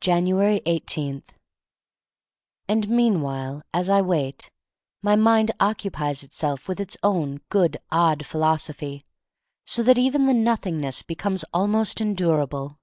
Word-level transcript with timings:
Januarp 0.00 0.62
18* 0.62 1.24
AND 2.68 2.88
meanwhile— 2.88 3.62
as 3.74 3.90
I 3.90 4.00
wait— 4.00 4.50
my 5.02 5.14
mind 5.14 5.50
occupies 5.60 6.22
itself 6.22 6.68
with 6.68 6.80
its 6.80 6.96
own 7.02 7.42
good 7.50 7.76
odd 7.92 8.24
philosophy, 8.24 9.04
so 9.66 9.82
that 9.82 9.98
even 9.98 10.24
the 10.24 10.32
Nothingness 10.32 11.02
becomes 11.02 11.44
almost 11.52 12.00
endurable. 12.00 12.78